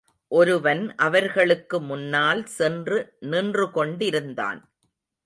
[0.31, 2.99] ஒருவன் அவர்களுக்கு முன்னால் சென்று
[3.19, 4.61] நின்று கொண்டிருந்தான்.